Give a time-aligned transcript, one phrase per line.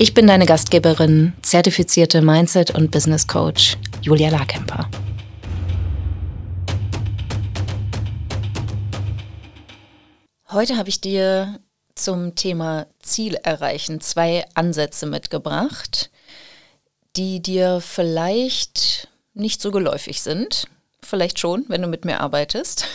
[0.00, 4.88] Ich bin deine Gastgeberin, zertifizierte Mindset- und Business Coach Julia Larkemper.
[10.52, 11.58] Heute habe ich dir
[11.96, 16.10] zum Thema Ziel erreichen zwei Ansätze mitgebracht,
[17.16, 20.68] die dir vielleicht nicht so geläufig sind.
[21.08, 22.86] Vielleicht schon, wenn du mit mir arbeitest.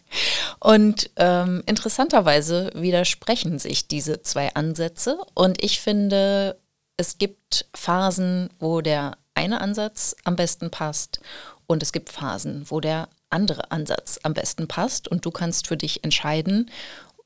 [0.58, 5.18] Und ähm, interessanterweise widersprechen sich diese zwei Ansätze.
[5.34, 6.58] Und ich finde,
[6.96, 11.20] es gibt Phasen, wo der eine Ansatz am besten passt.
[11.68, 15.06] Und es gibt Phasen, wo der andere Ansatz am besten passt.
[15.06, 16.68] Und du kannst für dich entscheiden,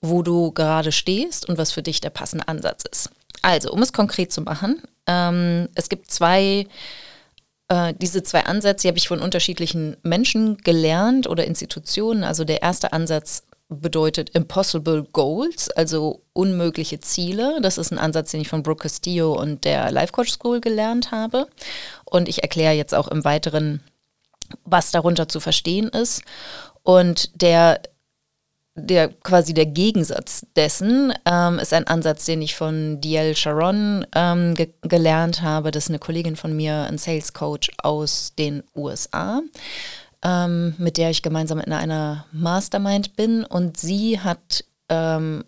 [0.02, 3.08] wo du gerade stehst und was für dich der passende Ansatz ist.
[3.40, 6.66] Also, um es konkret zu machen, ähm, es gibt zwei
[7.68, 12.24] äh, diese zwei Ansätze habe ich von unterschiedlichen Menschen gelernt oder Institutionen.
[12.24, 17.58] Also der erste Ansatz bedeutet Impossible Goals, also unmögliche Ziele.
[17.60, 21.10] Das ist ein Ansatz, den ich von Brooke Castillo und der Life Coach School gelernt
[21.10, 21.48] habe.
[22.04, 23.82] Und ich erkläre jetzt auch im Weiteren,
[24.64, 26.22] was darunter zu verstehen ist.
[26.84, 27.80] Und der
[28.76, 34.54] der quasi der Gegensatz dessen ähm, ist ein Ansatz, den ich von Diel Sharon ähm,
[34.54, 35.70] ge gelernt habe.
[35.70, 39.40] Das ist eine Kollegin von mir, ein Sales Coach aus den USA,
[40.22, 43.44] ähm, mit der ich gemeinsam in einer Mastermind bin.
[43.44, 45.42] Und sie hat ähm,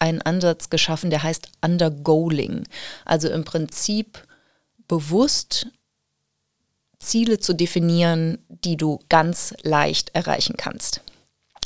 [0.00, 2.64] einen Ansatz geschaffen, der heißt Undergoaling.
[3.04, 4.26] Also im Prinzip
[4.88, 5.68] bewusst
[6.98, 11.00] Ziele zu definieren, die du ganz leicht erreichen kannst.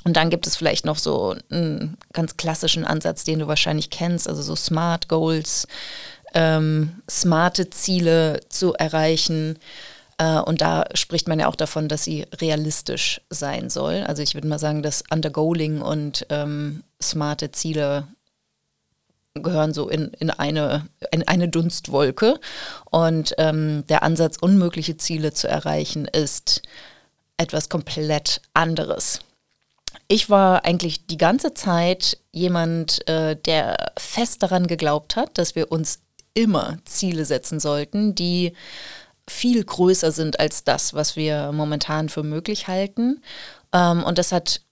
[0.05, 4.29] Und dann gibt es vielleicht noch so einen ganz klassischen Ansatz, den du wahrscheinlich kennst,
[4.29, 5.67] also so Smart Goals,
[6.35, 9.59] ähm, smarte Ziele zu erreichen.
[10.19, 14.05] Äh, und da spricht man ja auch davon, dass sie realistisch sein soll.
[14.07, 18.07] Also ich würde mal sagen, dass Undergoaling und ähm, smarte Ziele
[19.35, 22.41] gehören so in, in, eine, in eine Dunstwolke.
[22.91, 26.63] Und ähm, der Ansatz, unmögliche Ziele zu erreichen, ist
[27.37, 29.21] etwas komplett anderes
[30.11, 35.71] ich war eigentlich die ganze Zeit jemand, äh, der fest daran geglaubt hat, dass wir
[35.71, 36.01] uns
[36.35, 38.53] immer Ziele setzen sollten, die
[39.29, 43.23] viel größer sind als das, was wir momentan für möglich halten.
[43.73, 44.63] Ähm, und das hat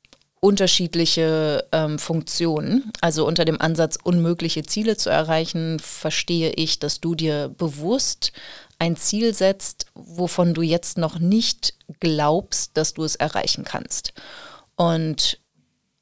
[0.41, 2.91] unterschiedliche ähm, Funktionen.
[3.01, 8.33] Also unter dem Ansatz, unmögliche Ziele zu erreichen, verstehe ich, dass du dir bewusst
[8.81, 14.15] ein Ziel setzt, wovon du jetzt noch nicht glaubst, dass du es erreichen kannst.
[14.79, 15.41] Und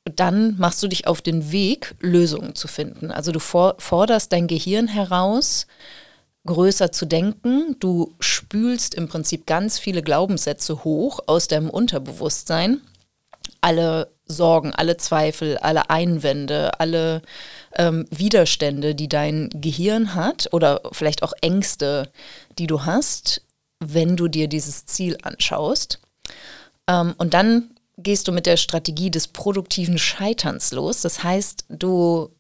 [0.05, 3.11] dann machst du dich auf den Weg, Lösungen zu finden.
[3.11, 5.67] Also du forderst dein Gehirn heraus,
[6.45, 7.77] größer zu denken.
[7.81, 12.83] Du spülst im Prinzip ganz viele Glaubenssätze hoch aus deinem Unterbewusstsein.
[13.63, 17.23] Alle Sorgen, alle Zweifel, alle Einwände, alle
[17.77, 22.11] ähm, Widerstände, die dein Gehirn hat oder vielleicht auch Ängste,
[22.59, 23.41] die du hast,
[23.81, 26.01] wenn du dir dieses Ziel anschaust.
[26.89, 31.01] Ähm, und dann gehst du mit der Strategie des produktiven Scheiterns los.
[31.01, 32.31] Das heißt, du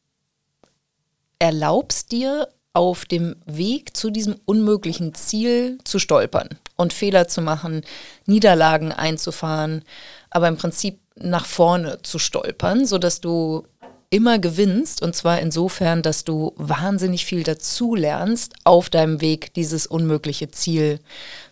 [1.38, 7.82] erlaubst dir auf dem Weg zu diesem unmöglichen Ziel zu stolpern und Fehler zu machen,
[8.26, 9.82] Niederlagen einzufahren,
[10.30, 13.66] aber im Prinzip nach vorne zu stolpern, sodass du
[14.10, 19.86] immer gewinnst und zwar insofern, dass du wahnsinnig viel dazu lernst auf deinem Weg, dieses
[19.86, 21.00] unmögliche Ziel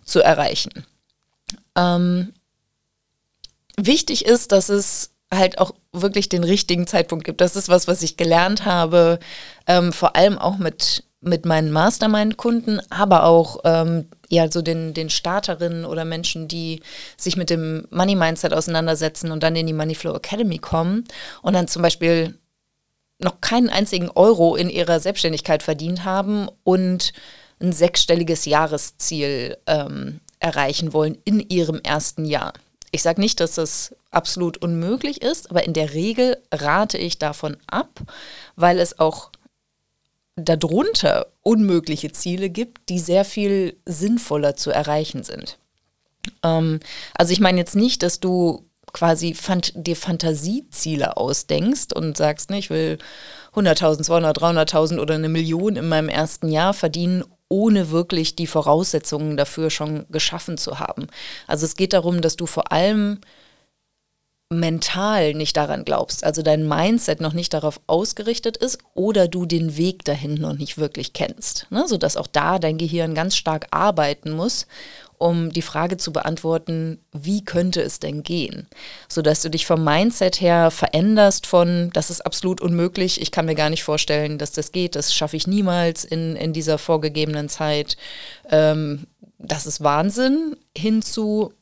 [0.04, 0.84] zu erreichen.
[1.74, 2.34] Ähm,
[3.76, 7.40] wichtig ist, dass es halt auch wirklich den richtigen Zeitpunkt gibt.
[7.40, 9.18] Das ist was, was ich gelernt habe,
[9.66, 15.10] ähm, vor allem auch mit, mit meinen Mastermind-Kunden, aber auch ähm, ja, so den, den
[15.10, 16.82] Starterinnen oder Menschen, die
[17.16, 21.04] sich mit dem Money-Mindset auseinandersetzen und dann in die Moneyflow Academy kommen
[21.42, 22.38] und dann zum Beispiel
[23.18, 27.12] noch keinen einzigen Euro in ihrer Selbstständigkeit verdient haben und
[27.60, 32.52] ein sechsstelliges Jahresziel ähm, erreichen wollen in ihrem ersten Jahr.
[32.94, 37.56] Ich sage nicht, dass das absolut unmöglich ist, aber in der Regel rate ich davon
[37.66, 37.88] ab,
[38.54, 39.30] weil es auch
[40.36, 45.58] darunter unmögliche Ziele gibt, die sehr viel sinnvoller zu erreichen sind.
[46.44, 46.78] Ähm,
[47.14, 52.58] also ich meine jetzt nicht, dass du quasi fant dir Fantasieziele ausdenkst und sagst, ne,
[52.58, 52.98] ich will
[53.56, 59.36] 100.000, 200.000, 300.000 oder eine Million in meinem ersten Jahr verdienen, ohne wirklich die Voraussetzungen
[59.36, 61.06] dafür schon geschaffen zu haben.
[61.46, 63.20] Also es geht darum, dass du vor allem
[64.50, 69.76] mental nicht daran glaubst, also dein Mindset noch nicht darauf ausgerichtet ist oder du den
[69.76, 71.86] Weg dahin noch nicht wirklich kennst, ne?
[71.86, 74.66] sodass auch da dein Gehirn ganz stark arbeiten muss,
[75.24, 78.66] um die Frage zu beantworten, wie könnte es denn gehen?
[79.08, 83.54] Sodass du dich vom Mindset her veränderst von, das ist absolut unmöglich, ich kann mir
[83.54, 87.96] gar nicht vorstellen, dass das geht, das schaffe ich niemals in, in dieser vorgegebenen Zeit,
[88.50, 89.06] ähm,
[89.38, 91.54] das ist Wahnsinn, hinzu,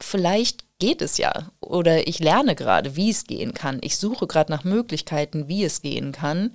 [0.00, 1.50] vielleicht geht es ja.
[1.60, 3.80] Oder ich lerne gerade, wie es gehen kann.
[3.82, 6.54] Ich suche gerade nach Möglichkeiten, wie es gehen kann.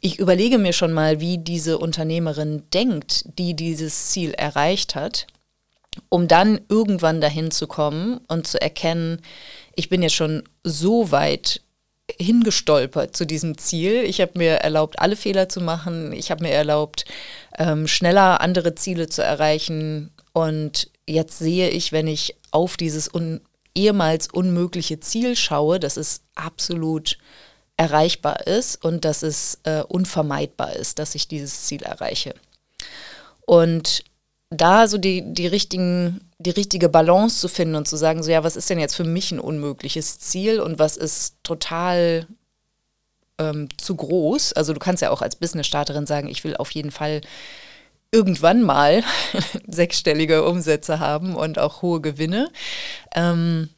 [0.00, 5.26] Ich überlege mir schon mal, wie diese Unternehmerin denkt, die dieses Ziel erreicht hat,
[6.08, 9.20] um dann irgendwann dahin zu kommen und zu erkennen,
[9.74, 11.60] ich bin jetzt schon so weit
[12.18, 14.02] hingestolpert zu diesem Ziel.
[14.04, 16.12] Ich habe mir erlaubt, alle Fehler zu machen.
[16.12, 17.04] Ich habe mir erlaubt,
[17.58, 20.10] ähm, schneller andere Ziele zu erreichen.
[20.32, 23.40] Und jetzt sehe ich, wenn ich auf dieses un
[23.76, 27.18] ehemals unmögliche Ziel schaue, dass es absolut
[27.76, 32.34] erreichbar ist und dass es äh, unvermeidbar ist, dass ich dieses Ziel erreiche.
[33.46, 34.04] Und
[34.50, 38.44] da so die, die, richtigen, die richtige Balance zu finden und zu sagen, so ja,
[38.44, 42.26] was ist denn jetzt für mich ein unmögliches Ziel und was ist total
[43.38, 44.52] ähm, zu groß?
[44.52, 47.20] Also du kannst ja auch als Business-Starterin sagen, ich will auf jeden Fall
[48.12, 49.02] irgendwann mal
[49.66, 52.48] sechsstellige Umsätze haben und auch hohe Gewinne.
[53.14, 53.70] Ähm,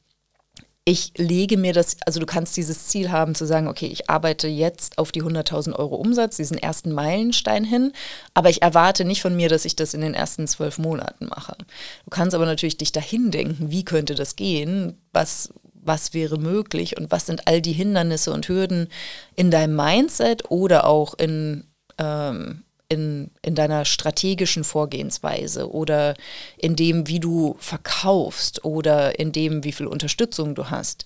[0.89, 4.47] ich lege mir das, also du kannst dieses Ziel haben zu sagen, okay, ich arbeite
[4.47, 7.93] jetzt auf die 100.000 Euro Umsatz, diesen ersten Meilenstein hin,
[8.35, 11.57] aber ich erwarte nicht von mir, dass ich das in den ersten zwölf Monaten mache.
[12.05, 16.97] Du kannst aber natürlich dich dahin denken, wie könnte das gehen, was, was wäre möglich
[16.97, 18.87] und was sind all die Hindernisse und Hürden
[19.35, 21.65] in deinem Mindset oder auch in,
[21.99, 26.15] ähm, in, in deiner strategischen Vorgehensweise oder
[26.57, 31.05] in dem, wie du verkaufst oder in dem, wie viel Unterstützung du hast.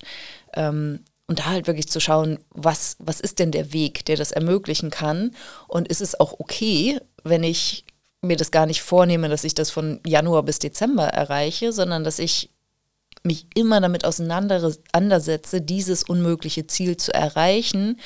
[0.53, 4.31] Ähm, und da halt wirklich zu schauen, was, was ist denn der Weg, der das
[4.31, 5.31] ermöglichen kann?
[5.67, 7.85] Und ist es auch okay, wenn ich
[8.21, 12.19] mir das gar nicht vornehme, dass ich das von Januar bis Dezember erreiche, sondern dass
[12.19, 12.51] ich
[13.23, 17.99] mich immer damit auseinandersetze, dieses unmögliche Ziel zu erreichen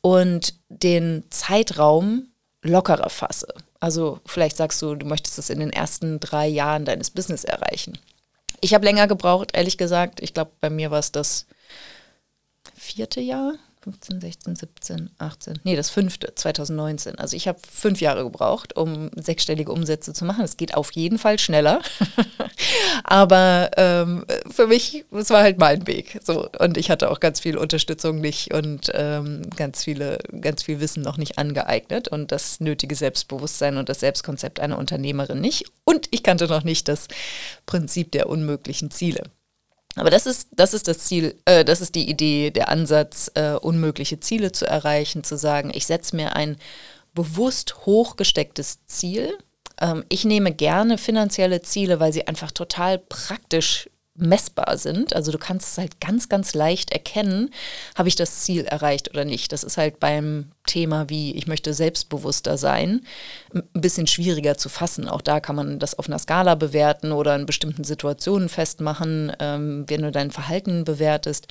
[0.00, 2.28] und den Zeitraum
[2.66, 3.48] lockerer fasse.
[3.80, 7.98] Also vielleicht sagst du, du möchtest es in den ersten drei Jahren deines Business erreichen.
[8.60, 10.20] Ich habe länger gebraucht, ehrlich gesagt.
[10.22, 11.46] Ich glaube, bei mir war es das
[12.74, 13.54] vierte Jahr.
[13.86, 17.20] 15, 16, 17, 18, nee, das fünfte, 2019.
[17.20, 20.44] Also ich habe fünf Jahre gebraucht, um sechsstellige Umsätze zu machen.
[20.44, 21.80] Es geht auf jeden Fall schneller.
[23.04, 26.18] Aber ähm, für mich, es war halt mein Weg.
[26.24, 26.48] So.
[26.58, 31.04] Und ich hatte auch ganz viel Unterstützung nicht und ähm, ganz viele, ganz viel Wissen
[31.04, 35.70] noch nicht angeeignet und das nötige Selbstbewusstsein und das Selbstkonzept einer Unternehmerin nicht.
[35.84, 37.06] Und ich kannte noch nicht das
[37.66, 39.30] Prinzip der unmöglichen Ziele.
[39.96, 43.52] Aber das ist, das ist das Ziel, äh, das ist die Idee, der Ansatz, äh,
[43.54, 46.56] unmögliche Ziele zu erreichen, zu sagen, ich setze mir ein
[47.14, 49.36] bewusst hochgestecktes Ziel.
[49.80, 55.14] Ähm, ich nehme gerne finanzielle Ziele, weil sie einfach total praktisch messbar sind.
[55.14, 57.50] Also du kannst es halt ganz, ganz leicht erkennen,
[57.94, 59.52] habe ich das Ziel erreicht oder nicht.
[59.52, 63.06] Das ist halt beim Thema wie ich möchte selbstbewusster sein,
[63.54, 65.08] ein bisschen schwieriger zu fassen.
[65.08, 69.84] Auch da kann man das auf einer Skala bewerten oder in bestimmten Situationen festmachen, ähm,
[69.88, 71.48] wenn du dein Verhalten bewertest.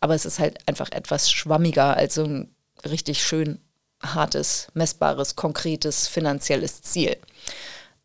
[0.00, 2.54] Aber es ist halt einfach etwas schwammiger als so ein
[2.84, 3.58] richtig schön
[4.02, 7.16] hartes, messbares, konkretes finanzielles Ziel.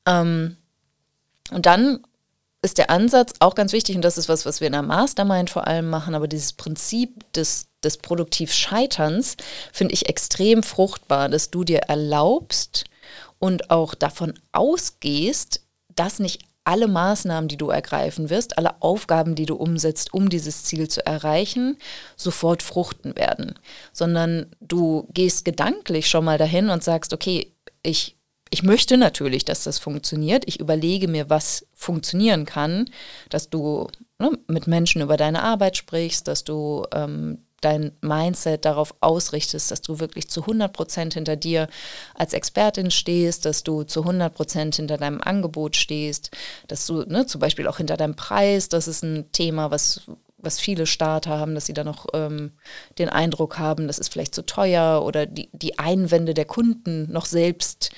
[0.05, 0.57] Ähm,
[1.51, 1.99] und dann
[2.63, 5.50] ist der Ansatz auch ganz wichtig und das ist was, was wir in der Mastermind
[5.50, 9.36] vor allem machen, aber dieses Prinzip des, des Produktiv-Scheiterns
[9.72, 12.86] finde ich extrem fruchtbar, dass du dir erlaubst
[13.38, 15.62] und auch davon ausgehst,
[15.93, 20.63] dass nicht alle Maßnahmen, die du ergreifen wirst, alle Aufgaben, die du umsetzt, um dieses
[20.63, 21.77] Ziel zu erreichen,
[22.15, 23.60] sofort fruchten werden,
[23.91, 28.15] sondern du gehst gedanklich schon mal dahin und sagst, okay, ich
[28.50, 30.43] ich möchte natürlich, dass das funktioniert.
[30.47, 32.89] Ich überlege mir, was funktionieren kann,
[33.29, 33.88] dass du
[34.19, 39.81] ne, mit Menschen über deine Arbeit sprichst, dass du ähm, dein Mindset darauf ausrichtest, dass
[39.81, 41.67] du wirklich zu 100 Prozent hinter dir
[42.13, 46.31] als Expertin stehst, dass du zu 100 Prozent hinter deinem Angebot stehst,
[46.67, 50.01] dass du ne, zum Beispiel auch hinter deinem Preis, das ist ein Thema, was,
[50.38, 52.51] was viele Starter haben, dass sie dann noch ähm,
[53.00, 57.25] den Eindruck haben, das ist vielleicht zu teuer oder die, die Einwände der Kunden noch
[57.25, 57.91] selbst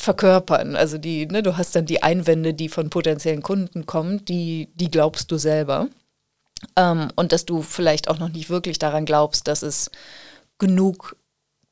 [0.00, 0.76] verkörpern.
[0.76, 4.90] Also die, ne, du hast dann die Einwände, die von potenziellen Kunden kommen, die, die
[4.90, 5.88] glaubst du selber.
[6.76, 9.90] Ähm, und dass du vielleicht auch noch nicht wirklich daran glaubst, dass es
[10.58, 11.16] genug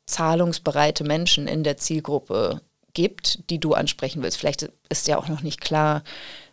[0.07, 2.61] zahlungsbereite Menschen in der Zielgruppe
[2.95, 4.39] gibt, die du ansprechen willst.
[4.39, 6.03] Vielleicht ist ja auch noch nicht klar,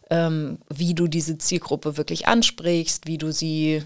[0.10, 3.84] ähm, wie du diese Zielgruppe wirklich ansprichst, wie du sie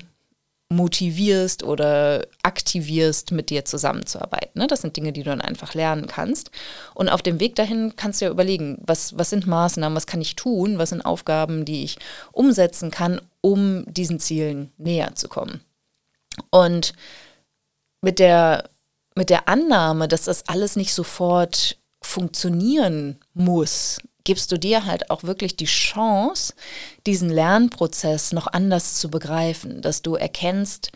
[0.69, 4.59] motivierst oder aktivierst, mit dir zusammenzuarbeiten.
[4.59, 4.67] Ne?
[4.67, 6.51] Das sind Dinge, die du dann einfach lernen kannst.
[6.93, 10.21] Und auf dem Weg dahin kannst du ja überlegen, was, was sind Maßnahmen, was kann
[10.21, 11.97] ich tun, was sind Aufgaben, die ich
[12.31, 15.61] umsetzen kann, um diesen Zielen näher zu kommen.
[16.51, 16.93] Und
[18.01, 18.69] mit der,
[19.15, 23.97] mit der Annahme, dass das alles nicht sofort funktionieren muss,
[24.29, 26.53] gibst du dir halt auch wirklich die Chance,
[27.07, 30.91] diesen Lernprozess noch anders zu begreifen, dass du erkennst,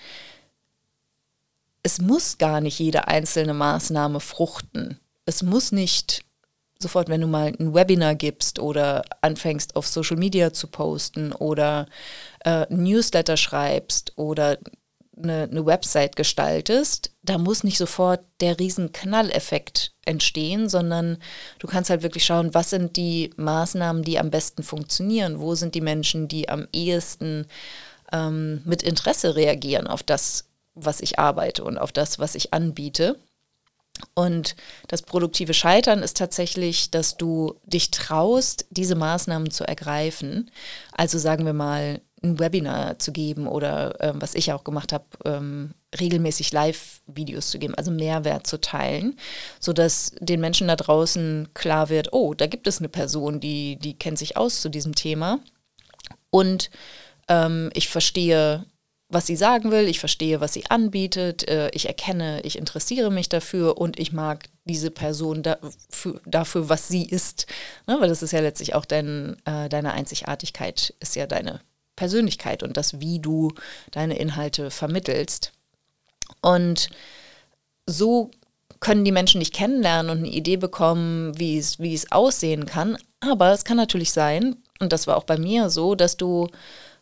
[1.82, 5.00] es muss gar nicht jede einzelne Maßnahme fruchten.
[5.25, 6.24] Es muss nicht
[6.78, 11.88] sofort, wenn du mal ein Webinar gibst oder anfängst auf Social Media zu posten oder
[12.46, 14.60] äh, Newsletter schreibst oder
[15.17, 21.17] eine, eine Website gestaltest, da muss nicht sofort der riesen Knalleffekt entstehen, sondern
[21.60, 25.75] du kannst halt wirklich schauen, was sind die Maßnahmen, die am besten funktionieren, wo sind
[25.75, 27.48] die Menschen, die am ehesten
[28.12, 33.20] ähm, mit Interesse reagieren auf das, was ich arbeite und auf das, was ich anbiete.
[34.15, 34.55] Und
[34.88, 40.50] das produktive Scheitern ist tatsächlich, dass du dich traust, diese Maßnahmen zu ergreifen.
[40.91, 45.06] Also sagen wir mal, ein Webinar zu geben oder ähm, was ich auch gemacht habe,
[45.25, 49.18] ähm, regelmäßig Live-Videos zu geben, also Mehrwert zu teilen,
[49.60, 53.98] sodass den Menschen da draußen klar wird, oh, da gibt es eine Person, die, die
[53.98, 55.39] kennt sich aus zu diesem Thema
[56.30, 56.70] und
[57.27, 58.65] ähm, ich verstehe,
[59.10, 63.30] was sie sagen will, ich verstehe, was sie anbietet, äh, ich erkenne, ich interessiere mich
[63.30, 67.46] dafür und ich mag diese Person dafür, dafür was sie ist,
[67.86, 67.98] ne?
[68.00, 71.62] weil das ist ja letztlich auch dein, äh, deine Einzigartigkeit, ist ja deine
[71.95, 73.51] Persönlichkeit und das, wie du
[73.91, 75.51] deine Inhalte vermittelst.
[76.41, 76.89] Und
[77.85, 78.31] so
[78.79, 82.97] können die Menschen dich kennenlernen und eine Idee bekommen, wie es, wie es aussehen kann.
[83.21, 86.50] Aber es kann natürlich sein, und das war auch bei mir so, dass du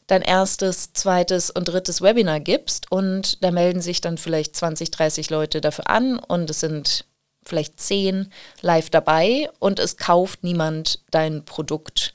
[0.07, 5.29] dein erstes, zweites und drittes Webinar gibst und da melden sich dann vielleicht 20, 30
[5.29, 7.05] Leute dafür an und es sind
[7.43, 8.31] vielleicht 10
[8.62, 12.13] live dabei und es kauft niemand dein Produkt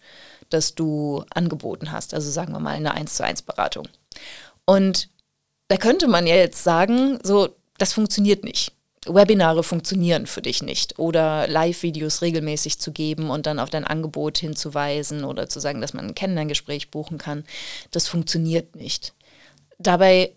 [0.51, 2.15] das du angeboten hast.
[2.15, 3.89] Also sagen wir mal eine 1 zu 1 Beratung.
[4.65, 5.09] Und
[5.69, 7.49] da könnte man ja jetzt sagen, so,
[7.79, 8.73] das funktioniert nicht.
[9.07, 14.39] Webinare funktionieren für dich nicht oder Live-Videos regelmäßig zu geben und dann auf dein Angebot
[14.39, 17.45] hinzuweisen oder zu sagen, dass man ein Kennenlerngespräch buchen kann,
[17.93, 19.15] das funktioniert nicht.
[19.79, 20.33] Dabei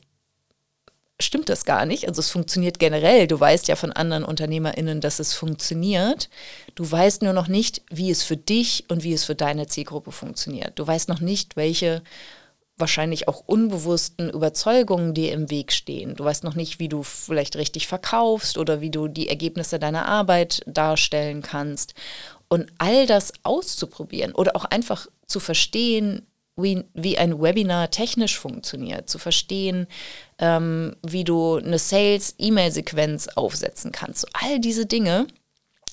[1.22, 2.08] stimmt das gar nicht.
[2.08, 3.28] Also es funktioniert generell.
[3.28, 6.30] Du weißt ja von anderen UnternehmerInnen, dass es funktioniert.
[6.76, 10.12] Du weißt nur noch nicht, wie es für dich und wie es für deine Zielgruppe
[10.12, 10.80] funktioniert.
[10.80, 12.02] Du weißt noch nicht, welche
[12.80, 16.16] wahrscheinlich auch unbewussten Überzeugungen dir im Weg stehen.
[16.16, 20.08] Du weißt noch nicht, wie du vielleicht richtig verkaufst oder wie du die Ergebnisse deiner
[20.08, 21.94] Arbeit darstellen kannst.
[22.48, 26.26] Und all das auszuprobieren oder auch einfach zu verstehen,
[26.62, 29.88] wie, wie ein Webinar technisch funktioniert, zu verstehen,
[30.40, 34.22] ähm, wie du eine Sales-E-Mail-Sequenz aufsetzen kannst.
[34.22, 35.28] So all diese Dinge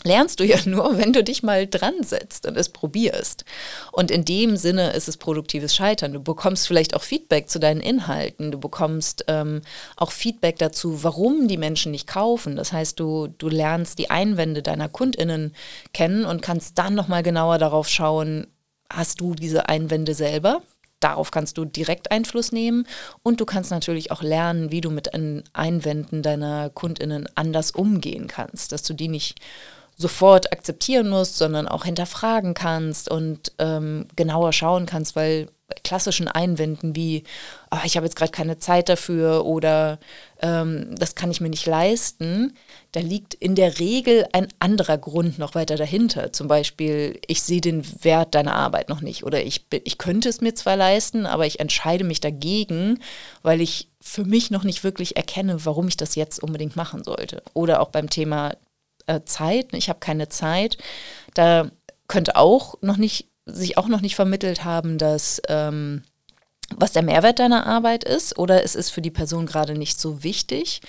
[0.06, 3.44] lernst du ja nur, wenn du dich mal dran setzt und es probierst.
[3.92, 6.12] Und in dem Sinne ist es produktives Scheitern.
[6.12, 8.50] Du bekommst vielleicht auch Feedback zu deinen Inhalten.
[8.50, 9.62] Du bekommst ähm,
[9.96, 12.56] auch Feedback dazu, warum die Menschen nicht kaufen.
[12.56, 15.54] Das heißt, du, du lernst die Einwände deiner KundInnen
[15.92, 18.46] kennen und kannst dann nochmal genauer darauf schauen,
[18.90, 20.62] hast du diese Einwände selber.
[21.00, 22.86] Darauf kannst du direkt Einfluss nehmen
[23.22, 25.10] und du kannst natürlich auch lernen, wie du mit
[25.52, 29.38] Einwänden deiner Kundinnen anders umgehen kannst, dass du die nicht
[29.96, 35.48] sofort akzeptieren musst, sondern auch hinterfragen kannst und ähm, genauer schauen kannst, weil
[35.82, 37.24] klassischen Einwänden wie,
[37.70, 39.98] oh, ich habe jetzt gerade keine Zeit dafür oder
[40.40, 42.52] ähm, das kann ich mir nicht leisten,
[42.92, 46.32] da liegt in der Regel ein anderer Grund noch weiter dahinter.
[46.32, 50.40] Zum Beispiel, ich sehe den Wert deiner Arbeit noch nicht oder ich, ich könnte es
[50.40, 53.00] mir zwar leisten, aber ich entscheide mich dagegen,
[53.42, 57.42] weil ich für mich noch nicht wirklich erkenne, warum ich das jetzt unbedingt machen sollte.
[57.54, 58.52] Oder auch beim Thema
[59.06, 60.78] äh, Zeit, ich habe keine Zeit,
[61.34, 61.70] da
[62.08, 66.02] könnte auch noch nicht sich auch noch nicht vermittelt haben, dass ähm,
[66.74, 70.22] was der Mehrwert deiner Arbeit ist oder es ist für die Person gerade nicht so
[70.22, 70.80] wichtig.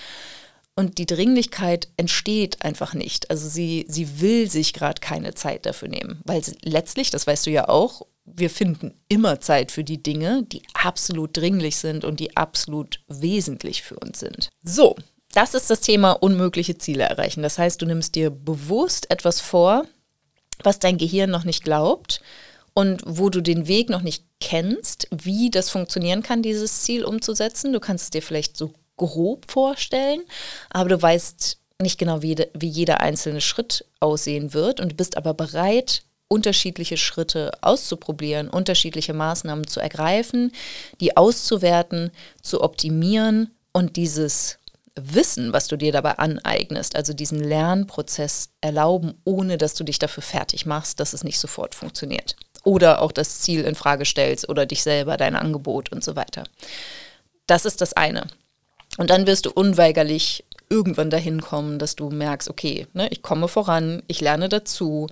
[0.76, 3.32] Und die Dringlichkeit entsteht einfach nicht.
[3.32, 6.22] Also sie, sie will sich gerade keine Zeit dafür nehmen.
[6.24, 10.62] Weil letztlich, das weißt du ja auch, wir finden immer Zeit für die Dinge, die
[10.74, 14.50] absolut dringlich sind und die absolut wesentlich für uns sind.
[14.64, 14.96] So,
[15.34, 17.44] das ist das Thema unmögliche Ziele erreichen.
[17.44, 19.86] Das heißt, du nimmst dir bewusst etwas vor,
[20.64, 22.22] was dein Gehirn noch nicht glaubt
[22.74, 27.74] und wo du den Weg noch nicht kennst, wie das funktionieren kann, dieses Ziel umzusetzen.
[27.74, 30.22] Du kannst es dir vielleicht so grob vorstellen,
[30.70, 35.34] aber du weißt nicht genau, wie, wie jeder einzelne Schritt aussehen wird und bist aber
[35.34, 40.52] bereit, unterschiedliche Schritte auszuprobieren, unterschiedliche Maßnahmen zu ergreifen,
[41.00, 44.60] die auszuwerten, zu optimieren und dieses
[45.02, 50.24] Wissen, was du dir dabei aneignest, also diesen Lernprozess erlauben, ohne dass du dich dafür
[50.24, 52.36] fertig machst, dass es nicht sofort funktioniert.
[52.64, 56.44] Oder auch das Ziel in Frage stellst oder dich selber, dein Angebot und so weiter.
[57.46, 58.28] Das ist das eine.
[58.98, 63.48] Und dann wirst du unweigerlich irgendwann dahin kommen, dass du merkst, okay, ne, ich komme
[63.48, 65.08] voran, ich lerne dazu,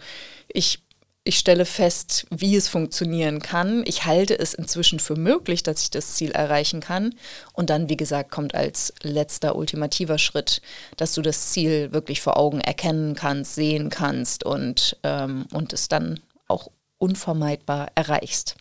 [0.48, 0.85] ich
[1.27, 3.84] ich stelle fest, wie es funktionieren kann.
[3.88, 7.15] Ich halte es inzwischen für möglich, dass ich das Ziel erreichen kann.
[7.51, 10.62] Und dann, wie gesagt, kommt als letzter ultimativer Schritt,
[10.98, 15.88] dass du das Ziel wirklich vor Augen erkennen kannst, sehen kannst und, ähm, und es
[15.88, 18.55] dann auch unvermeidbar erreichst.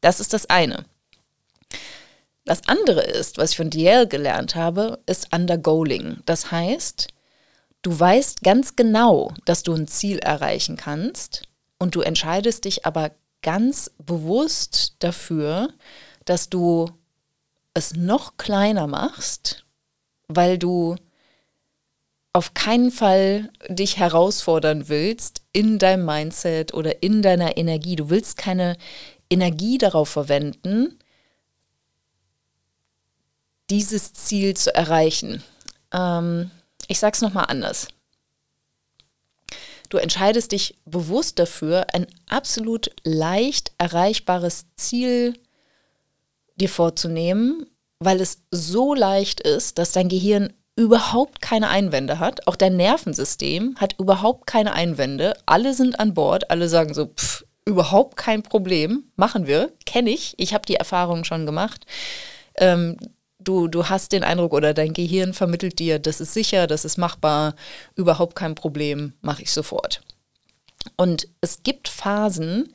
[0.00, 0.86] Das ist das eine.
[2.44, 6.18] Das andere ist, was ich von Diel gelernt habe, ist Undergoaling.
[6.26, 7.06] Das heißt,
[7.82, 11.48] du weißt ganz genau, dass du ein Ziel erreichen kannst
[11.78, 15.72] und du entscheidest dich aber ganz bewusst dafür,
[16.24, 16.90] dass du
[17.74, 19.64] es noch kleiner machst,
[20.26, 20.96] weil du
[22.32, 27.96] auf keinen Fall dich herausfordern willst in deinem Mindset oder in deiner Energie.
[27.96, 28.76] Du willst keine
[29.30, 30.98] Energie darauf verwenden,
[33.70, 35.42] dieses Ziel zu erreichen.
[35.92, 36.50] Ähm,
[36.86, 37.88] ich sage es nochmal anders.
[39.88, 45.34] Du entscheidest dich bewusst dafür, ein absolut leicht erreichbares Ziel
[46.56, 47.66] dir vorzunehmen,
[47.98, 52.46] weil es so leicht ist, dass dein Gehirn überhaupt keine Einwände hat.
[52.46, 55.34] Auch dein Nervensystem hat überhaupt keine Einwände.
[55.46, 60.34] Alle sind an Bord, alle sagen so, pff, überhaupt kein Problem, machen wir, kenne ich,
[60.38, 61.84] ich habe die Erfahrung schon gemacht.
[62.56, 62.96] Ähm,
[63.48, 66.98] du, du hast den Eindruck oder dein Gehirn vermittelt dir, das ist sicher, das ist
[66.98, 67.54] machbar,
[67.94, 70.02] überhaupt kein Problem, mache ich sofort.
[70.96, 72.72] Und es gibt Phasen,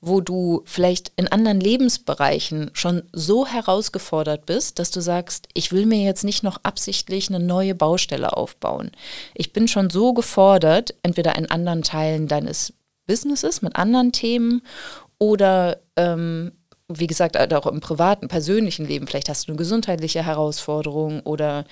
[0.00, 5.86] wo du vielleicht in anderen Lebensbereichen schon so herausgefordert bist, dass du sagst, ich will
[5.86, 8.90] mir jetzt nicht noch absichtlich eine neue Baustelle aufbauen.
[9.34, 12.74] Ich bin schon so gefordert, entweder in anderen Teilen deines
[13.06, 14.62] Businesses mit anderen Themen
[15.18, 16.52] oder ähm,
[16.88, 21.64] wie gesagt, auch im privaten, persönlichen Leben, vielleicht hast du eine gesundheitliche Herausforderung oder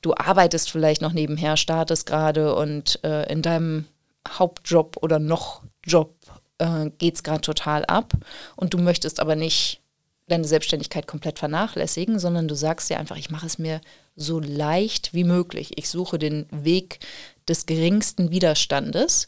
[0.00, 3.86] du arbeitest vielleicht noch nebenher, startest gerade und äh, in deinem
[4.28, 6.14] Hauptjob oder noch Job
[6.58, 8.12] äh, geht es gerade total ab
[8.54, 9.80] und du möchtest aber nicht
[10.28, 13.80] deine Selbstständigkeit komplett vernachlässigen, sondern du sagst dir einfach, ich mache es mir
[14.14, 15.72] so leicht wie möglich.
[15.76, 17.00] Ich suche den Weg
[17.48, 19.26] des geringsten Widerstandes.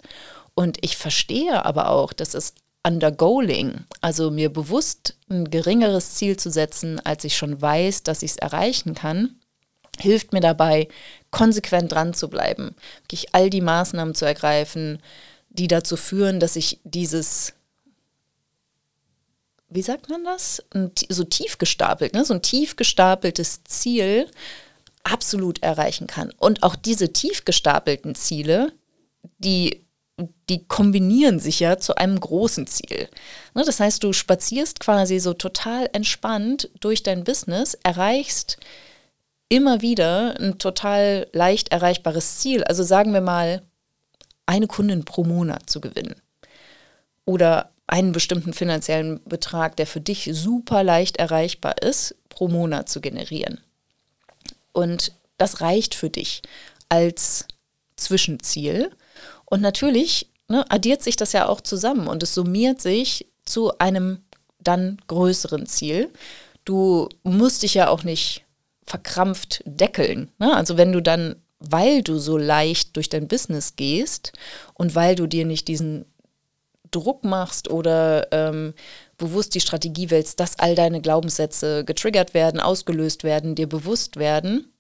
[0.55, 6.51] Und ich verstehe aber auch, dass es Undergoaling, also mir bewusst ein geringeres Ziel zu
[6.51, 9.37] setzen, als ich schon weiß, dass ich es erreichen kann,
[9.99, 10.88] hilft mir dabei,
[11.31, 15.01] konsequent dran zu bleiben, wirklich all die Maßnahmen zu ergreifen,
[15.51, 17.53] die dazu führen, dass ich dieses,
[19.68, 20.62] wie sagt man das,
[21.09, 22.25] so tief gestapelt, ne?
[22.25, 24.29] so ein tief gestapeltes Ziel
[25.05, 26.33] absolut erreichen kann.
[26.38, 28.73] Und auch diese tief gestapelten Ziele,
[29.38, 29.82] die
[30.48, 33.09] die kombinieren sich ja zu einem großen Ziel.
[33.55, 38.59] Ne, das heißt, du spazierst quasi so total entspannt durch dein Business, erreichst
[39.48, 42.64] immer wieder ein total leicht erreichbares Ziel.
[42.64, 43.62] Also sagen wir mal,
[44.46, 46.14] eine Kundin pro Monat zu gewinnen.
[47.25, 53.01] Oder einen bestimmten finanziellen Betrag, der für dich super leicht erreichbar ist, pro Monat zu
[53.01, 53.61] generieren.
[54.72, 56.42] Und das reicht für dich
[56.88, 57.46] als
[57.96, 58.90] Zwischenziel.
[59.52, 64.24] Und natürlich ne, addiert sich das ja auch zusammen und es summiert sich zu einem
[64.58, 66.08] dann größeren Ziel.
[66.64, 68.46] Du musst dich ja auch nicht
[68.82, 70.32] verkrampft deckeln.
[70.38, 70.56] Ne?
[70.56, 74.32] Also wenn du dann, weil du so leicht durch dein Business gehst
[74.72, 76.06] und weil du dir nicht diesen
[76.90, 78.72] Druck machst oder ähm,
[79.18, 84.72] bewusst die Strategie wählst, dass all deine Glaubenssätze getriggert werden, ausgelöst werden, dir bewusst werden,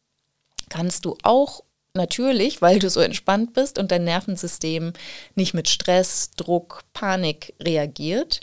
[0.70, 1.62] kannst du auch
[1.94, 4.92] natürlich, weil du so entspannt bist und dein Nervensystem
[5.34, 8.40] nicht mit Stress, Druck, Panik reagiert,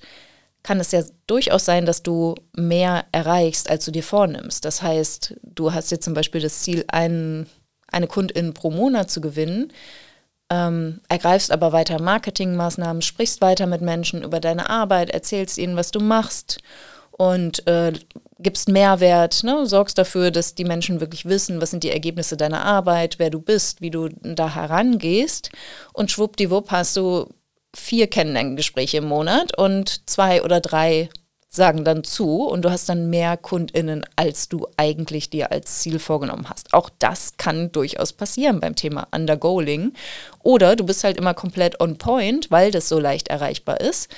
[0.61, 4.65] kann es ja durchaus sein, dass du mehr erreichst, als du dir vornimmst.
[4.65, 7.47] Das heißt, du hast jetzt zum Beispiel das Ziel, einen,
[7.87, 9.71] eine Kundin pro Monat zu gewinnen,
[10.51, 15.91] ähm, ergreifst aber weiter Marketingmaßnahmen, sprichst weiter mit Menschen über deine Arbeit, erzählst ihnen, was
[15.91, 16.59] du machst
[17.19, 17.91] und äh,
[18.39, 19.65] gibst Mehrwert, ne?
[19.65, 23.41] sorgst dafür, dass die Menschen wirklich wissen, was sind die Ergebnisse deiner Arbeit, wer du
[23.41, 25.49] bist, wie du da herangehst.
[25.91, 27.27] Und schwuppdiwupp hast du
[27.75, 31.09] vier Kennenlerngespräche im Monat und zwei oder drei
[31.49, 35.99] sagen dann zu und du hast dann mehr KundInnen, als du eigentlich dir als Ziel
[35.99, 36.73] vorgenommen hast.
[36.73, 39.93] Auch das kann durchaus passieren beim Thema Undergoaling.
[40.41, 44.09] Oder du bist halt immer komplett on point, weil das so leicht erreichbar ist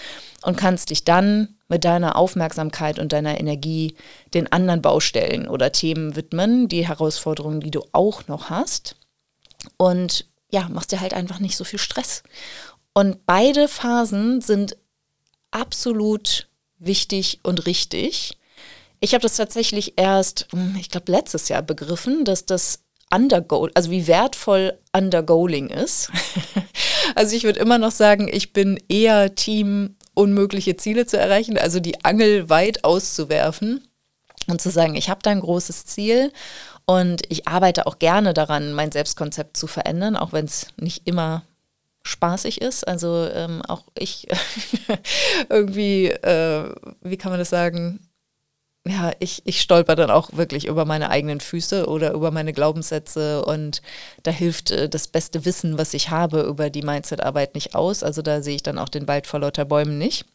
[0.43, 3.95] und kannst dich dann mit deiner Aufmerksamkeit und deiner Energie
[4.33, 8.97] den anderen Baustellen oder Themen widmen, die Herausforderungen, die du auch noch hast.
[9.77, 12.23] Und ja, machst dir halt einfach nicht so viel Stress.
[12.93, 14.75] Und beide Phasen sind
[15.49, 18.37] absolut wichtig und richtig.
[18.99, 23.91] Ich habe das tatsächlich erst, hm, ich glaube, letztes Jahr begriffen, dass das Undergoal, also
[23.91, 26.11] wie wertvoll Undergoaling ist.
[27.15, 31.79] also ich würde immer noch sagen, ich bin eher Team unmögliche Ziele zu erreichen, also
[31.79, 33.87] die Angel weit auszuwerfen
[34.47, 36.31] und zu sagen, ich habe da ein großes Ziel
[36.85, 41.43] und ich arbeite auch gerne daran, mein Selbstkonzept zu verändern, auch wenn es nicht immer
[42.03, 42.87] spaßig ist.
[42.87, 44.27] Also ähm, auch ich
[45.49, 47.99] irgendwie, äh, wie kann man das sagen?
[48.87, 53.45] Ja, ich, ich stolper dann auch wirklich über meine eigenen Füße oder über meine Glaubenssätze
[53.45, 53.83] und
[54.23, 58.01] da hilft äh, das beste Wissen, was ich habe über die Mindset-Arbeit nicht aus.
[58.01, 60.25] Also da sehe ich dann auch den Wald vor lauter Bäumen nicht.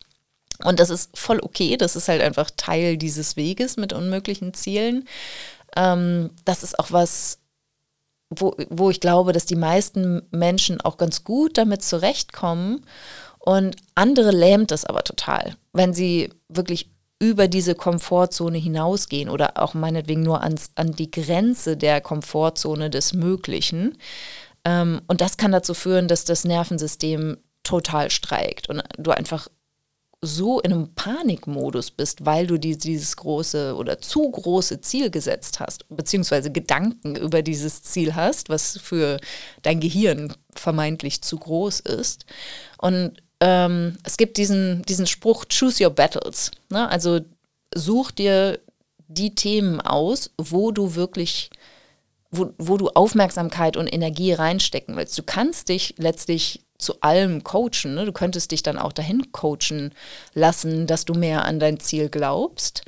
[0.64, 5.09] Und das ist voll okay, das ist halt einfach Teil dieses Weges mit unmöglichen Zielen.
[5.76, 7.40] Ähm, das ist auch was,
[8.30, 12.87] wo, wo ich glaube, dass die meisten Menschen auch ganz gut damit zurechtkommen
[13.40, 19.74] und andere lähmt es aber total, wenn sie wirklich über diese Komfortzone hinausgehen oder auch
[19.74, 23.96] meinetwegen nur ans, an die Grenze der Komfortzone des Möglichen.
[24.64, 29.48] Ähm, und das kann dazu führen, dass das Nervensystem total streikt und du einfach
[30.22, 35.61] so in einem Panikmodus bist, weil du die, dieses große oder zu große Ziel gesetzt
[35.61, 39.18] hast, beziehungsweise Gedanken über dieses Ziel hast, was für
[39.62, 42.24] dein Gehirn vermeintlich zu groß ist.
[42.79, 46.51] Und ähm, es gibt diesen, diesen Spruch, choose your battles.
[46.70, 46.88] Ne?
[46.88, 47.20] Also
[47.75, 48.59] such dir
[49.09, 51.51] die Themen aus, wo du wirklich
[52.31, 55.16] wo, wo du Aufmerksamkeit und Energie reinstecken willst.
[55.16, 57.94] Du kannst dich letztlich zu allem coachen.
[57.94, 58.05] Ne?
[58.05, 59.92] Du könntest dich dann auch dahin coachen
[60.35, 62.83] lassen, dass du mehr an dein Ziel glaubst.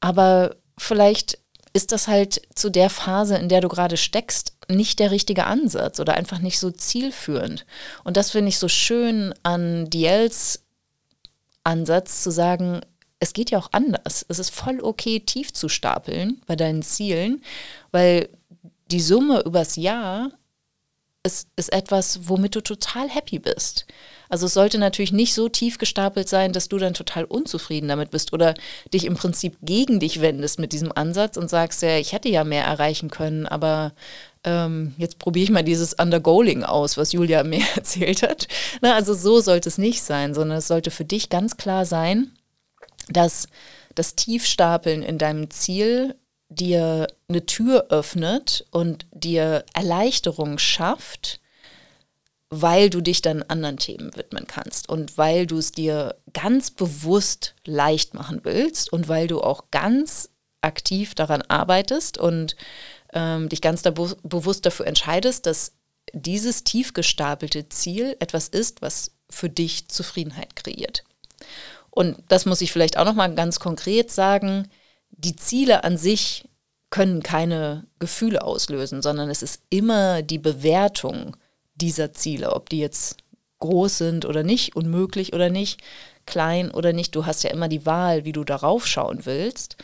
[0.00, 1.38] Aber vielleicht
[1.72, 6.00] ist das halt zu der Phase, in der du gerade steckst, nicht der richtige Ansatz
[6.00, 7.64] oder einfach nicht so zielführend.
[8.04, 10.62] Und das finde ich so schön an Diels
[11.62, 12.80] Ansatz zu sagen,
[13.20, 14.24] es geht ja auch anders.
[14.28, 17.42] Es ist voll okay, tief zu stapeln bei deinen Zielen,
[17.92, 18.28] weil
[18.90, 20.30] die Summe übers Jahr
[21.22, 23.86] ist, ist etwas, womit du total happy bist.
[24.30, 28.10] Also es sollte natürlich nicht so tief gestapelt sein, dass du dann total unzufrieden damit
[28.10, 28.54] bist oder
[28.94, 32.44] dich im Prinzip gegen dich wendest mit diesem Ansatz und sagst, ja, ich hätte ja
[32.44, 33.92] mehr erreichen können, aber
[34.44, 38.46] ähm, jetzt probiere ich mal dieses Undergoaling aus, was Julia mir erzählt hat.
[38.80, 42.30] Na, also so sollte es nicht sein, sondern es sollte für dich ganz klar sein,
[43.08, 43.48] dass
[43.96, 46.14] das Tiefstapeln in deinem Ziel
[46.48, 51.40] dir eine Tür öffnet und dir Erleichterung schafft,
[52.50, 57.54] weil du dich dann anderen Themen widmen kannst und weil du es dir ganz bewusst
[57.64, 60.30] leicht machen willst und weil du auch ganz
[60.62, 62.56] aktiv daran arbeitest und
[63.12, 65.72] ähm, dich ganz da bewusst dafür entscheidest, dass
[66.12, 71.04] dieses tief gestapelte Ziel etwas ist, was für dich Zufriedenheit kreiert.
[71.90, 74.68] Und das muss ich vielleicht auch noch mal ganz konkret sagen
[75.10, 76.48] die Ziele an sich
[76.90, 81.36] können keine Gefühle auslösen, sondern es ist immer die Bewertung
[81.80, 83.18] dieser Ziele, ob die jetzt
[83.58, 85.82] groß sind oder nicht, unmöglich oder nicht,
[86.26, 87.14] klein oder nicht.
[87.14, 89.76] Du hast ja immer die Wahl, wie du darauf schauen willst.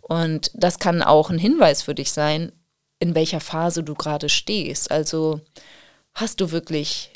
[0.00, 2.52] Und das kann auch ein Hinweis für dich sein,
[2.98, 4.90] in welcher Phase du gerade stehst.
[4.90, 5.40] Also
[6.12, 7.10] hast du wirklich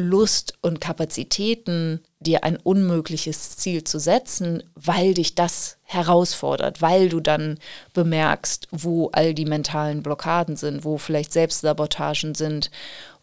[0.00, 7.20] Lust und Kapazitäten, dir ein unmögliches Ziel zu setzen, weil dich das herausfordert, weil du
[7.20, 7.58] dann
[7.92, 12.70] bemerkst, wo all die mentalen Blockaden sind, wo vielleicht Selbstsabotagen sind,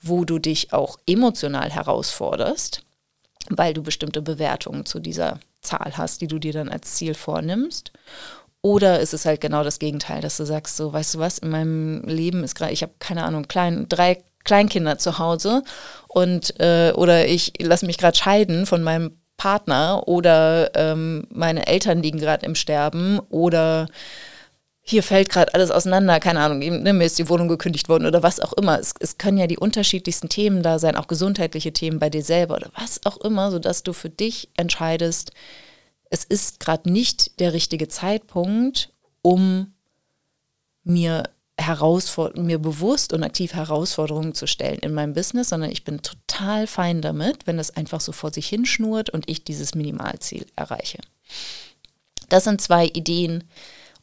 [0.02, 2.82] wo du dich auch emotional herausforderst,
[3.50, 7.92] weil du bestimmte Bewertungen zu dieser Zahl hast, die du dir dann als Ziel vornimmst.
[8.62, 11.50] Oder ist es halt genau das Gegenteil, dass du sagst, so, weißt du was, in
[11.50, 15.64] meinem Leben ist gerade, ich habe keine Ahnung, klein, drei Kleinkinder zu Hause
[16.08, 22.02] und äh, oder ich lasse mich gerade scheiden von meinem Partner oder ähm, meine Eltern
[22.02, 23.88] liegen gerade im Sterben oder
[24.90, 28.24] hier fällt gerade alles auseinander, keine Ahnung, ne, mir ist die Wohnung gekündigt worden oder
[28.24, 28.80] was auch immer.
[28.80, 32.56] Es, es können ja die unterschiedlichsten Themen da sein, auch gesundheitliche Themen bei dir selber
[32.56, 35.32] oder was auch immer, sodass du für dich entscheidest,
[36.10, 39.74] es ist gerade nicht der richtige Zeitpunkt, um
[40.86, 41.24] mir
[42.36, 47.02] mir bewusst und aktiv Herausforderungen zu stellen in meinem Business, sondern ich bin total fein
[47.02, 51.00] damit, wenn das einfach so vor sich hinschnurrt und ich dieses Minimalziel erreiche.
[52.30, 53.44] Das sind zwei Ideen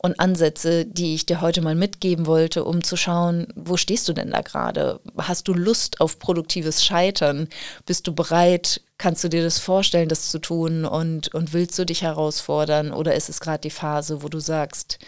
[0.05, 4.13] und Ansätze, die ich dir heute mal mitgeben wollte, um zu schauen, wo stehst du
[4.13, 5.01] denn da gerade?
[5.17, 7.49] Hast du Lust auf produktives Scheitern?
[7.87, 8.83] Bist du bereit?
[8.99, 10.85] Kannst du dir das vorstellen, das zu tun?
[10.85, 12.93] Und, und willst du dich herausfordern?
[12.93, 14.99] Oder ist es gerade die Phase, wo du sagst,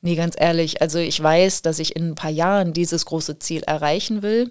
[0.00, 3.62] nee, ganz ehrlich, also ich weiß, dass ich in ein paar Jahren dieses große Ziel
[3.64, 4.50] erreichen will.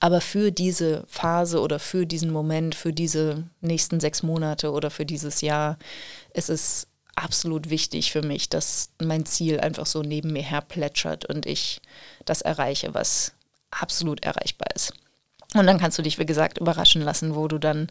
[0.00, 5.06] Aber für diese Phase oder für diesen Moment, für diese nächsten sechs Monate oder für
[5.06, 5.78] dieses Jahr
[6.34, 11.24] ist es absolut wichtig für mich, dass mein Ziel einfach so neben mir her plätschert
[11.24, 11.80] und ich
[12.24, 13.32] das erreiche, was
[13.70, 14.92] absolut erreichbar ist.
[15.54, 17.88] Und dann kannst du dich, wie gesagt, überraschen lassen, wo du dann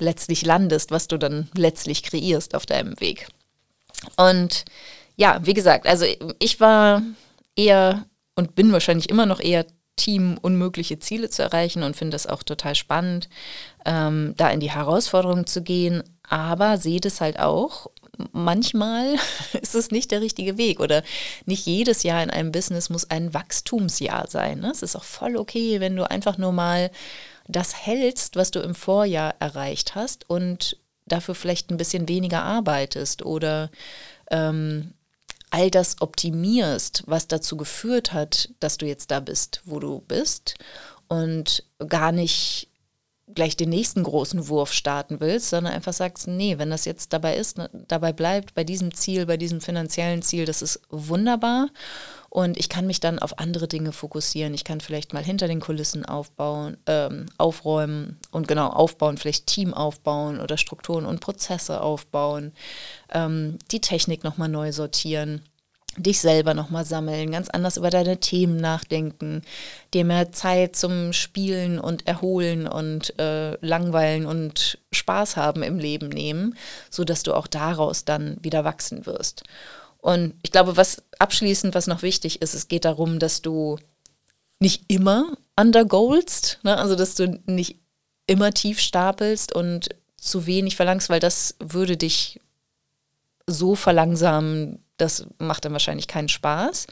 [0.00, 3.28] letztlich landest, was du dann letztlich kreierst auf deinem Weg.
[4.16, 4.64] Und
[5.16, 6.06] ja, wie gesagt, also
[6.38, 7.02] ich war
[7.54, 12.26] eher und bin wahrscheinlich immer noch eher Team unmögliche Ziele zu erreichen und finde es
[12.26, 13.28] auch total spannend,
[13.84, 17.88] ähm, da in die Herausforderung zu gehen, aber sehe das halt auch.
[18.32, 19.16] Manchmal
[19.60, 21.02] ist es nicht der richtige Weg oder
[21.46, 24.60] nicht jedes Jahr in einem Business muss ein Wachstumsjahr sein.
[24.60, 24.70] Ne?
[24.70, 26.90] Es ist auch voll okay, wenn du einfach nur mal
[27.48, 33.24] das hältst, was du im Vorjahr erreicht hast und dafür vielleicht ein bisschen weniger arbeitest
[33.24, 33.70] oder
[34.30, 34.94] ähm,
[35.50, 40.54] all das optimierst, was dazu geführt hat, dass du jetzt da bist, wo du bist
[41.08, 42.68] und gar nicht
[43.34, 47.36] gleich den nächsten großen Wurf starten willst, sondern einfach sagst, nee, wenn das jetzt dabei
[47.36, 51.68] ist, ne, dabei bleibt, bei diesem Ziel, bei diesem finanziellen Ziel, das ist wunderbar
[52.28, 54.54] und ich kann mich dann auf andere Dinge fokussieren.
[54.54, 59.72] Ich kann vielleicht mal hinter den Kulissen aufbauen, ähm, aufräumen und genau aufbauen, vielleicht Team
[59.72, 62.52] aufbauen oder Strukturen und Prozesse aufbauen,
[63.12, 65.42] ähm, die Technik nochmal neu sortieren
[65.96, 69.42] dich selber nochmal sammeln, ganz anders über deine Themen nachdenken,
[69.92, 76.08] dir mehr Zeit zum Spielen und Erholen und äh, Langweilen und Spaß haben im Leben
[76.08, 76.56] nehmen,
[76.90, 79.44] sodass du auch daraus dann wieder wachsen wirst.
[79.98, 83.78] Und ich glaube, was abschließend, was noch wichtig ist, es geht darum, dass du
[84.58, 86.76] nicht immer undergoalst, ne?
[86.78, 87.78] also dass du nicht
[88.26, 92.40] immer tief stapelst und zu wenig verlangst, weil das würde dich
[93.46, 96.86] so verlangsamen, das macht dann wahrscheinlich keinen Spaß.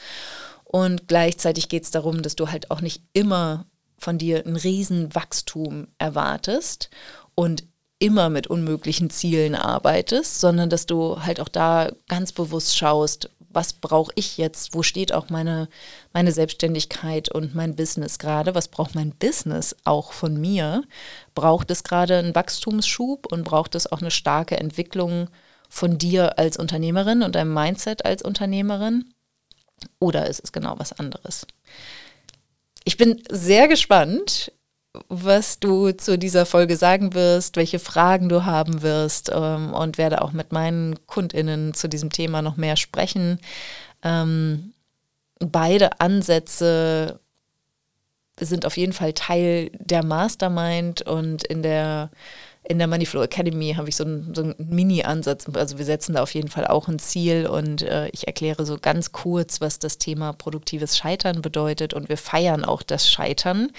[0.65, 3.67] Und gleichzeitig geht es darum, dass du halt auch nicht immer
[3.99, 6.91] von dir ein Riesenwachstum erwartest
[7.35, 7.65] und
[7.99, 13.73] immer mit unmöglichen Zielen arbeitest, sondern dass du halt auch da ganz bewusst schaust, was
[13.73, 15.69] brauche ich jetzt, wo steht auch meine,
[16.13, 20.83] meine Selbstständigkeit und mein Business gerade, was braucht mein Business auch von mir,
[21.35, 25.29] braucht es gerade einen Wachstumsschub und braucht es auch eine starke Entwicklung
[25.71, 29.15] von dir als Unternehmerin und deinem Mindset als Unternehmerin
[29.99, 31.47] oder ist es genau was anderes?
[32.85, 34.53] Ich bin sehr gespannt,
[35.09, 40.21] was du zu dieser Folge sagen wirst, welche Fragen du haben wirst ähm, und werde
[40.23, 43.39] auch mit meinen KundInnen zu diesem Thema noch mehr sprechen.
[44.03, 44.73] Ähm,
[45.39, 47.21] beide Ansätze
[48.41, 52.11] sind auf jeden Fall Teil der Mastermind und in der
[52.63, 55.47] in der Moneyflow Academy habe ich so einen, so einen Mini-Ansatz.
[55.55, 58.79] Also wir setzen da auf jeden Fall auch ein Ziel und äh, ich erkläre so
[58.81, 61.95] ganz kurz, was das Thema produktives Scheitern bedeutet.
[61.95, 63.71] Und wir feiern auch das Scheitern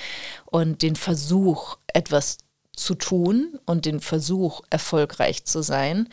[0.46, 2.40] und den Versuch, etwas
[2.76, 6.10] zu tun und den Versuch, erfolgreich zu sein,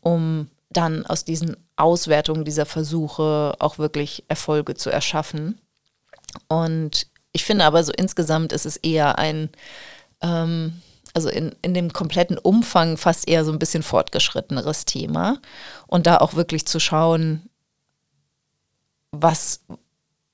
[0.00, 5.58] um dann aus diesen Auswertungen dieser Versuche auch wirklich Erfolge zu erschaffen.
[6.48, 9.48] Und ich finde aber so insgesamt ist es eher ein
[10.20, 10.80] ähm,
[11.14, 15.40] also in, in dem kompletten Umfang fast eher so ein bisschen fortgeschritteneres Thema.
[15.86, 17.48] Und da auch wirklich zu schauen,
[19.10, 19.60] was,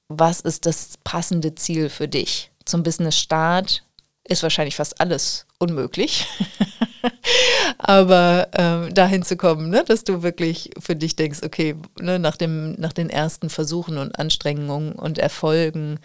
[0.09, 2.51] was ist das passende Ziel für dich?
[2.65, 3.83] Zum Business-Start
[4.25, 6.27] ist wahrscheinlich fast alles unmöglich.
[7.79, 12.37] Aber ähm, dahin zu kommen, ne, dass du wirklich für dich denkst, okay, ne, nach,
[12.37, 16.01] dem, nach den ersten Versuchen und Anstrengungen und Erfolgen,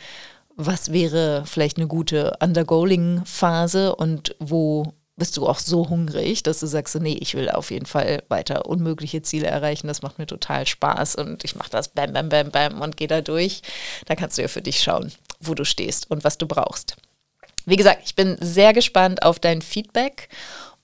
[0.65, 6.67] was wäre vielleicht eine gute Undergoaling-Phase und wo bist du auch so hungrig, dass du
[6.67, 9.87] sagst, nee, ich will auf jeden Fall weiter unmögliche Ziele erreichen.
[9.87, 13.07] Das macht mir total Spaß und ich mache das bam, bam, bam, bam und gehe
[13.07, 13.61] da durch.
[14.05, 16.95] Da kannst du ja für dich schauen, wo du stehst und was du brauchst.
[17.65, 20.29] Wie gesagt, ich bin sehr gespannt auf dein Feedback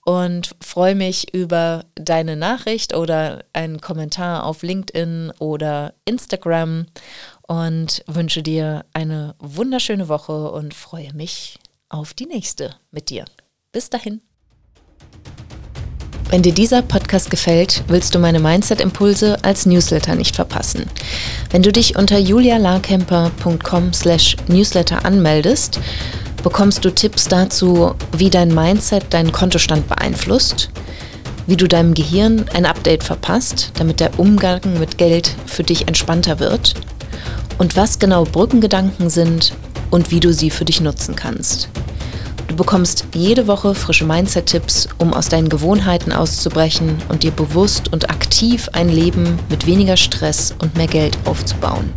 [0.06, 6.86] und freue mich über deine Nachricht oder einen Kommentar auf LinkedIn oder Instagram
[7.48, 11.58] und wünsche dir eine wunderschöne Woche und freue mich
[11.90, 13.26] auf die nächste mit dir.
[13.72, 14.22] Bis dahin.
[16.30, 20.86] Wenn dir dieser Podcast gefällt, willst du meine Mindset-Impulse als Newsletter nicht verpassen.
[21.52, 25.80] Wenn du dich unter julialarkemper.com slash newsletter anmeldest,
[26.44, 30.70] bekommst du Tipps dazu, wie dein Mindset deinen Kontostand beeinflusst,
[31.46, 36.40] wie du deinem Gehirn ein Update verpasst, damit der Umgang mit Geld für dich entspannter
[36.40, 36.74] wird
[37.58, 39.54] und was genau Brückengedanken sind
[39.92, 41.70] und wie du sie für dich nutzen kannst.
[42.48, 48.10] Du bekommst jede Woche frische Mindset-Tipps, um aus deinen Gewohnheiten auszubrechen und dir bewusst und
[48.10, 51.94] aktiv ein Leben mit weniger Stress und mehr Geld aufzubauen.